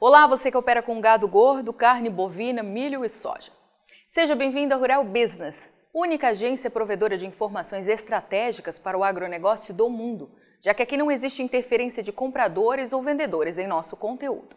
Olá, 0.00 0.28
você 0.28 0.48
que 0.48 0.56
opera 0.56 0.80
com 0.80 1.00
gado 1.00 1.26
gordo, 1.26 1.72
carne 1.72 2.08
bovina, 2.08 2.62
milho 2.62 3.04
e 3.04 3.08
soja. 3.08 3.50
Seja 4.06 4.36
bem-vindo 4.36 4.72
ao 4.72 4.78
Rural 4.78 5.02
Business, 5.02 5.72
única 5.92 6.28
agência 6.28 6.70
provedora 6.70 7.18
de 7.18 7.26
informações 7.26 7.88
estratégicas 7.88 8.78
para 8.78 8.96
o 8.96 9.02
agronegócio 9.02 9.74
do 9.74 9.90
mundo, 9.90 10.30
já 10.60 10.72
que 10.72 10.84
aqui 10.84 10.96
não 10.96 11.10
existe 11.10 11.42
interferência 11.42 12.00
de 12.00 12.12
compradores 12.12 12.92
ou 12.92 13.02
vendedores 13.02 13.58
em 13.58 13.66
nosso 13.66 13.96
conteúdo. 13.96 14.54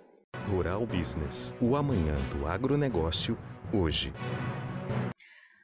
Rural 0.48 0.86
Business, 0.86 1.56
o 1.60 1.76
amanhã 1.76 2.16
do 2.36 2.46
agronegócio, 2.46 3.36
hoje. 3.74 4.14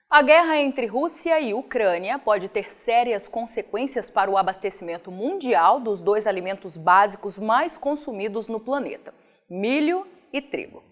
A 0.09 0.23
guerra 0.23 0.57
entre 0.57 0.87
Rússia 0.87 1.39
e 1.39 1.53
Ucrânia 1.53 2.17
pode 2.17 2.49
ter 2.49 2.71
sérias 2.71 3.27
consequências 3.27 4.09
para 4.09 4.31
o 4.31 4.37
abastecimento 4.37 5.11
mundial 5.11 5.79
dos 5.79 6.01
dois 6.01 6.25
alimentos 6.25 6.75
básicos 6.75 7.37
mais 7.37 7.77
consumidos 7.77 8.47
no 8.47 8.59
planeta: 8.59 9.13
milho 9.49 10.05
e 10.31 10.41
trigo. 10.41 10.83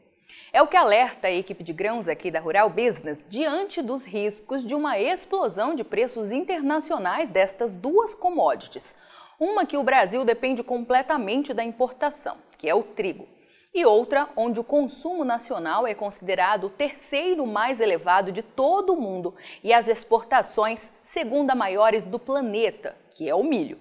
É 0.51 0.61
o 0.61 0.67
que 0.67 0.77
alerta 0.77 1.27
a 1.27 1.31
equipe 1.31 1.63
de 1.63 1.73
grãos 1.73 2.07
aqui 2.07 2.31
da 2.31 2.39
Rural 2.39 2.69
Business 2.69 3.25
diante 3.29 3.81
dos 3.81 4.05
riscos 4.05 4.65
de 4.65 4.73
uma 4.73 4.99
explosão 4.99 5.75
de 5.75 5.83
preços 5.83 6.31
internacionais 6.31 7.29
destas 7.29 7.75
duas 7.75 8.15
commodities. 8.15 8.95
Uma 9.39 9.65
que 9.65 9.77
o 9.77 9.83
Brasil 9.83 10.23
depende 10.23 10.63
completamente 10.63 11.53
da 11.53 11.63
importação, 11.63 12.37
que 12.57 12.69
é 12.69 12.73
o 12.73 12.83
trigo 12.83 13.27
e 13.75 13.85
outra 13.85 14.29
onde 14.37 14.57
o 14.57 14.63
consumo 14.63 15.25
nacional 15.25 15.85
é 15.85 15.93
considerado 15.93 16.67
o 16.67 16.69
terceiro 16.69 17.45
mais 17.45 17.81
elevado 17.81 18.31
de 18.31 18.41
todo 18.41 18.93
o 18.93 19.01
mundo 19.01 19.35
e 19.61 19.73
as 19.73 19.89
exportações 19.89 20.89
segunda 21.03 21.53
maiores 21.53 22.05
do 22.05 22.17
planeta, 22.17 22.95
que 23.11 23.27
é 23.29 23.35
o 23.35 23.43
milho. 23.43 23.77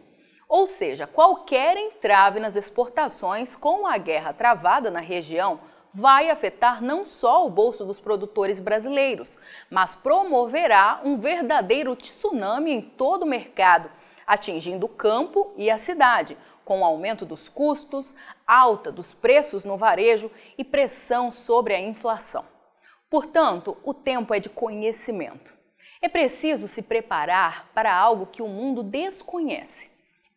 Ou 0.54 0.66
seja, 0.66 1.04
qualquer 1.04 1.76
entrave 1.76 2.38
nas 2.38 2.54
exportações 2.54 3.56
com 3.56 3.88
a 3.88 3.98
guerra 3.98 4.32
travada 4.32 4.88
na 4.88 5.00
região 5.00 5.58
vai 5.92 6.30
afetar 6.30 6.80
não 6.80 7.04
só 7.04 7.44
o 7.44 7.50
bolso 7.50 7.84
dos 7.84 7.98
produtores 7.98 8.60
brasileiros, 8.60 9.36
mas 9.68 9.96
promoverá 9.96 11.00
um 11.02 11.18
verdadeiro 11.18 11.96
tsunami 11.96 12.70
em 12.70 12.80
todo 12.80 13.24
o 13.24 13.26
mercado, 13.26 13.90
atingindo 14.24 14.86
o 14.86 14.88
campo 14.88 15.52
e 15.56 15.68
a 15.68 15.76
cidade, 15.76 16.38
com 16.64 16.84
aumento 16.84 17.26
dos 17.26 17.48
custos, 17.48 18.14
alta 18.46 18.92
dos 18.92 19.12
preços 19.12 19.64
no 19.64 19.76
varejo 19.76 20.30
e 20.56 20.62
pressão 20.62 21.32
sobre 21.32 21.74
a 21.74 21.80
inflação. 21.80 22.44
Portanto, 23.10 23.76
o 23.82 23.92
tempo 23.92 24.32
é 24.32 24.38
de 24.38 24.50
conhecimento. 24.50 25.52
É 26.00 26.08
preciso 26.08 26.68
se 26.68 26.80
preparar 26.80 27.72
para 27.74 27.92
algo 27.92 28.26
que 28.26 28.40
o 28.40 28.46
mundo 28.46 28.84
desconhece: 28.84 29.92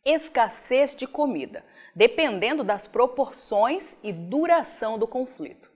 escassez 0.07 0.95
de 0.95 1.05
comida, 1.05 1.63
dependendo 1.95 2.63
das 2.63 2.87
proporções 2.87 3.95
e 4.01 4.11
duração 4.13 4.97
do 4.97 5.07
conflito. 5.07 5.67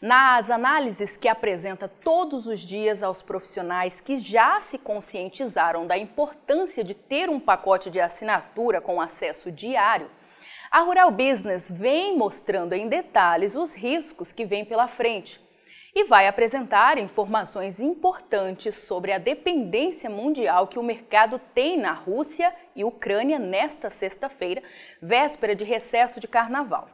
Nas 0.00 0.50
análises 0.50 1.16
que 1.16 1.28
apresenta 1.28 1.86
todos 1.86 2.46
os 2.46 2.60
dias 2.60 3.02
aos 3.02 3.20
profissionais 3.20 4.00
que 4.00 4.16
já 4.16 4.60
se 4.60 4.78
conscientizaram 4.78 5.86
da 5.86 5.98
importância 5.98 6.82
de 6.82 6.94
ter 6.94 7.28
um 7.28 7.38
pacote 7.38 7.90
de 7.90 8.00
assinatura 8.00 8.80
com 8.80 9.00
acesso 9.00 9.52
diário, 9.52 10.10
a 10.70 10.80
Rural 10.80 11.10
Business 11.10 11.70
vem 11.70 12.16
mostrando 12.16 12.72
em 12.72 12.88
detalhes 12.88 13.54
os 13.54 13.74
riscos 13.74 14.32
que 14.32 14.44
vêm 14.44 14.64
pela 14.64 14.88
frente 14.88 15.45
e 15.96 16.04
vai 16.04 16.28
apresentar 16.28 16.98
informações 16.98 17.80
importantes 17.80 18.74
sobre 18.74 19.12
a 19.12 19.18
dependência 19.18 20.10
mundial 20.10 20.66
que 20.66 20.78
o 20.78 20.82
mercado 20.82 21.40
tem 21.54 21.78
na 21.78 21.94
Rússia 21.94 22.54
e 22.74 22.84
Ucrânia 22.84 23.38
nesta 23.38 23.88
sexta-feira, 23.88 24.62
véspera 25.00 25.56
de 25.56 25.64
recesso 25.64 26.20
de 26.20 26.28
carnaval. 26.28 26.86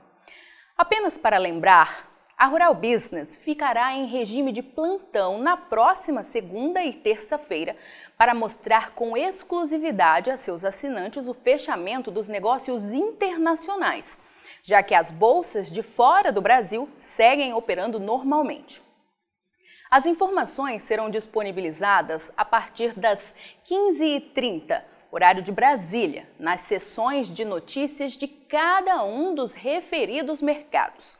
Apenas 0.78 1.18
para 1.18 1.36
lembrar, 1.36 2.12
a 2.38 2.46
Rural 2.46 2.76
Business 2.76 3.34
ficará 3.34 3.92
em 3.92 4.06
regime 4.06 4.52
de 4.52 4.62
plantão 4.62 5.36
na 5.36 5.56
próxima 5.56 6.22
segunda 6.22 6.84
e 6.84 6.92
terça-feira 6.92 7.76
para 8.16 8.36
mostrar 8.36 8.92
com 8.94 9.16
exclusividade 9.16 10.30
a 10.30 10.36
seus 10.36 10.64
assinantes 10.64 11.26
o 11.26 11.34
fechamento 11.34 12.08
dos 12.08 12.28
negócios 12.28 12.92
internacionais, 12.92 14.16
já 14.62 14.80
que 14.80 14.94
as 14.94 15.10
bolsas 15.10 15.68
de 15.72 15.82
fora 15.82 16.30
do 16.30 16.40
Brasil 16.40 16.88
seguem 16.96 17.52
operando 17.52 17.98
normalmente. 17.98 18.91
As 19.92 20.06
informações 20.06 20.84
serão 20.84 21.10
disponibilizadas 21.10 22.32
a 22.34 22.46
partir 22.46 22.98
das 22.98 23.34
15h30, 23.68 24.82
horário 25.10 25.42
de 25.42 25.52
Brasília, 25.52 26.26
nas 26.38 26.62
sessões 26.62 27.28
de 27.28 27.44
notícias 27.44 28.12
de 28.12 28.26
cada 28.26 29.04
um 29.04 29.34
dos 29.34 29.52
referidos 29.52 30.40
mercados. 30.40 31.14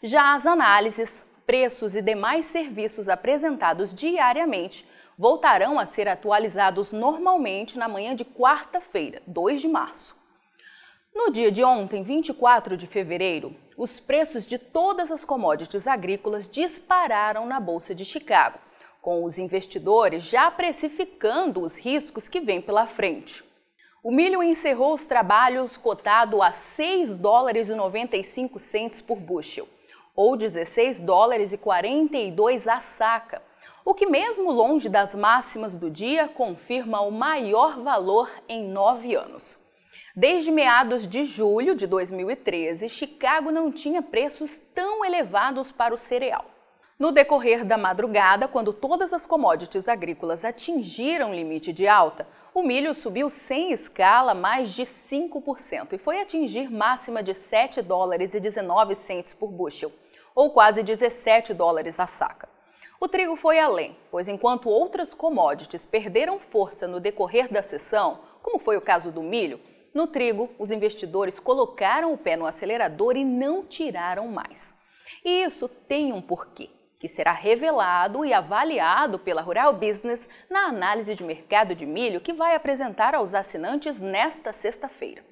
Já 0.00 0.32
as 0.32 0.46
análises, 0.46 1.24
preços 1.44 1.96
e 1.96 2.02
demais 2.02 2.44
serviços 2.44 3.08
apresentados 3.08 3.92
diariamente 3.92 4.88
voltarão 5.18 5.76
a 5.76 5.84
ser 5.84 6.06
atualizados 6.06 6.92
normalmente 6.92 7.76
na 7.76 7.88
manhã 7.88 8.14
de 8.14 8.24
quarta-feira, 8.24 9.24
2 9.26 9.60
de 9.60 9.66
março. 9.66 10.23
No 11.14 11.30
dia 11.30 11.52
de 11.52 11.62
ontem, 11.62 12.02
24 12.02 12.76
de 12.76 12.88
fevereiro, 12.88 13.54
os 13.78 14.00
preços 14.00 14.44
de 14.44 14.58
todas 14.58 15.12
as 15.12 15.24
commodities 15.24 15.86
agrícolas 15.86 16.48
dispararam 16.48 17.46
na 17.46 17.60
Bolsa 17.60 17.94
de 17.94 18.04
Chicago, 18.04 18.58
com 19.00 19.22
os 19.22 19.38
investidores 19.38 20.24
já 20.24 20.50
precificando 20.50 21.62
os 21.62 21.76
riscos 21.76 22.28
que 22.28 22.40
vêm 22.40 22.60
pela 22.60 22.88
frente. 22.88 23.44
O 24.02 24.10
milho 24.10 24.42
encerrou 24.42 24.92
os 24.92 25.06
trabalhos 25.06 25.76
cotado 25.76 26.42
a 26.42 26.50
6 26.50 27.16
dólares 27.16 27.68
e 27.68 27.76
95 27.76 28.58
centes 28.58 29.00
por 29.00 29.16
bushel, 29.16 29.68
ou 30.16 30.36
16 30.36 31.00
dólares 31.00 31.52
e 31.52 31.56
42 31.56 32.66
a 32.66 32.80
saca, 32.80 33.40
o 33.84 33.94
que 33.94 34.04
mesmo 34.04 34.50
longe 34.50 34.88
das 34.88 35.14
máximas 35.14 35.76
do 35.76 35.88
dia 35.88 36.26
confirma 36.26 37.02
o 37.02 37.12
maior 37.12 37.80
valor 37.80 38.28
em 38.48 38.64
nove 38.64 39.14
anos. 39.14 39.63
Desde 40.16 40.48
meados 40.48 41.08
de 41.08 41.24
julho 41.24 41.74
de 41.74 41.88
2013, 41.88 42.88
Chicago 42.88 43.50
não 43.50 43.72
tinha 43.72 44.00
preços 44.00 44.60
tão 44.72 45.04
elevados 45.04 45.72
para 45.72 45.92
o 45.92 45.98
cereal. 45.98 46.44
No 46.96 47.10
decorrer 47.10 47.64
da 47.64 47.76
madrugada, 47.76 48.46
quando 48.46 48.72
todas 48.72 49.12
as 49.12 49.26
commodities 49.26 49.88
agrícolas 49.88 50.44
atingiram 50.44 51.34
limite 51.34 51.72
de 51.72 51.88
alta, 51.88 52.28
o 52.54 52.62
milho 52.62 52.94
subiu 52.94 53.28
sem 53.28 53.72
escala 53.72 54.34
mais 54.34 54.72
de 54.72 54.84
5% 54.84 55.94
e 55.94 55.98
foi 55.98 56.20
atingir 56.20 56.70
máxima 56.70 57.20
de 57.20 57.34
7 57.34 57.82
dólares 57.82 58.34
e 58.34 58.40
19 58.40 58.94
centes 58.94 59.32
por 59.32 59.50
bushel, 59.50 59.90
ou 60.32 60.52
quase 60.52 60.84
17 60.84 61.52
dólares 61.52 61.98
a 61.98 62.06
saca. 62.06 62.48
O 63.00 63.08
trigo 63.08 63.34
foi 63.34 63.58
além, 63.58 63.98
pois 64.12 64.28
enquanto 64.28 64.70
outras 64.70 65.12
commodities 65.12 65.84
perderam 65.84 66.38
força 66.38 66.86
no 66.86 67.00
decorrer 67.00 67.52
da 67.52 67.64
sessão, 67.64 68.20
como 68.40 68.60
foi 68.60 68.76
o 68.76 68.80
caso 68.80 69.10
do 69.10 69.20
milho, 69.20 69.58
no 69.94 70.08
trigo 70.08 70.50
os 70.58 70.72
investidores 70.72 71.38
colocaram 71.38 72.12
o 72.12 72.18
pé 72.18 72.36
no 72.36 72.44
acelerador 72.44 73.16
e 73.16 73.24
não 73.24 73.64
tiraram 73.64 74.26
mais. 74.26 74.74
E 75.24 75.44
isso 75.44 75.68
tem 75.68 76.12
um 76.12 76.20
porquê, 76.20 76.68
que 76.98 77.06
será 77.06 77.32
revelado 77.32 78.24
e 78.24 78.32
avaliado 78.32 79.18
pela 79.18 79.40
Rural 79.40 79.72
Business 79.72 80.28
na 80.50 80.66
análise 80.66 81.14
de 81.14 81.22
mercado 81.22 81.74
de 81.74 81.86
milho 81.86 82.20
que 82.20 82.32
vai 82.32 82.54
apresentar 82.56 83.14
aos 83.14 83.34
assinantes 83.34 84.00
nesta 84.00 84.52
sexta-feira. 84.52 85.24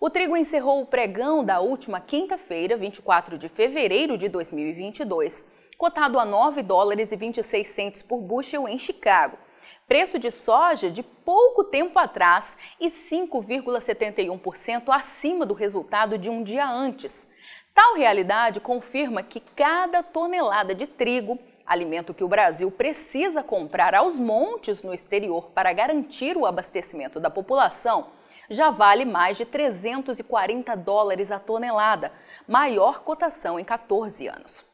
O 0.00 0.08
trigo 0.08 0.36
encerrou 0.36 0.80
o 0.80 0.86
pregão 0.86 1.44
da 1.44 1.58
última 1.58 2.00
quinta-feira, 2.00 2.76
24 2.76 3.36
de 3.36 3.48
fevereiro 3.48 4.16
de 4.16 4.28
2022, 4.28 5.44
cotado 5.76 6.20
a 6.20 6.24
9 6.24 6.62
dólares 6.62 7.10
e 7.10 7.16
26 7.16 7.66
centos 7.66 8.02
por 8.02 8.20
bushel 8.20 8.68
em 8.68 8.78
Chicago. 8.78 9.36
Preço 9.86 10.18
de 10.18 10.30
soja 10.30 10.90
de 10.90 11.02
pouco 11.02 11.64
tempo 11.64 11.98
atrás 11.98 12.58
e 12.78 12.88
5,71% 12.88 14.82
acima 14.88 15.46
do 15.46 15.54
resultado 15.54 16.18
de 16.18 16.28
um 16.28 16.42
dia 16.42 16.68
antes. 16.68 17.26
Tal 17.74 17.94
realidade 17.94 18.60
confirma 18.60 19.22
que 19.22 19.40
cada 19.40 20.02
tonelada 20.02 20.74
de 20.74 20.86
trigo, 20.86 21.38
alimento 21.64 22.12
que 22.12 22.24
o 22.24 22.28
Brasil 22.28 22.70
precisa 22.70 23.42
comprar 23.42 23.94
aos 23.94 24.18
montes 24.18 24.82
no 24.82 24.92
exterior 24.92 25.50
para 25.50 25.72
garantir 25.72 26.36
o 26.36 26.44
abastecimento 26.44 27.20
da 27.20 27.30
população, 27.30 28.10
já 28.50 28.70
vale 28.70 29.04
mais 29.04 29.36
de 29.36 29.44
340 29.44 30.74
dólares 30.76 31.30
a 31.30 31.38
tonelada, 31.38 32.12
maior 32.46 33.04
cotação 33.04 33.60
em 33.60 33.64
14 33.64 34.26
anos. 34.26 34.66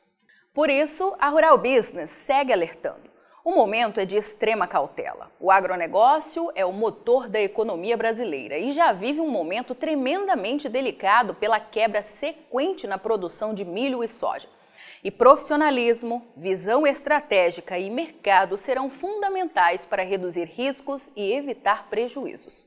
Por 0.55 0.71
isso, 0.71 1.15
a 1.19 1.29
Rural 1.29 1.59
Business 1.59 2.11
segue 2.11 2.53
alertando. 2.53 3.14
O 3.45 3.51
momento 3.51 4.01
é 4.01 4.07
de 4.07 4.17
extrema 4.17 4.67
cautela. 4.67 5.31
O 5.39 5.51
agronegócio 5.51 6.51
é 6.55 6.65
o 6.65 6.73
motor 6.73 7.29
da 7.29 7.39
economia 7.39 7.95
brasileira 7.95 8.57
e 8.57 8.73
já 8.73 8.91
vive 8.91 9.21
um 9.21 9.29
momento 9.29 9.75
tremendamente 9.75 10.67
delicado 10.67 11.35
pela 11.35 11.61
quebra 11.61 12.03
sequente 12.03 12.87
na 12.87 12.97
produção 12.97 13.53
de 13.53 13.63
milho 13.63 14.03
e 14.03 14.09
soja. 14.09 14.49
E 15.05 15.11
profissionalismo, 15.11 16.27
visão 16.35 16.87
estratégica 16.87 17.79
e 17.79 17.91
mercado 17.91 18.57
serão 18.57 18.89
fundamentais 18.89 19.85
para 19.85 20.03
reduzir 20.03 20.47
riscos 20.47 21.11
e 21.15 21.31
evitar 21.31 21.91
prejuízos. 21.91 22.67